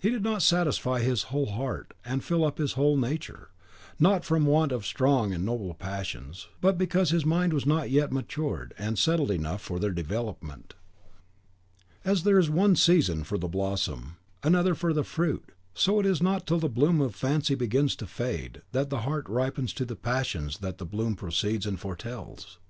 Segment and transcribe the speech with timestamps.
[0.00, 3.50] It did not satisfy his whole heart and fill up his whole nature;
[3.98, 8.12] not from want of strong and noble passions, but because his mind was not yet
[8.12, 10.74] matured and settled enough for their development.
[12.04, 16.22] As there is one season for the blossom, another for the fruit; so it is
[16.22, 19.96] not till the bloom of fancy begins to fade, that the heart ripens to the
[19.96, 22.60] passions that the bloom precedes and foretells.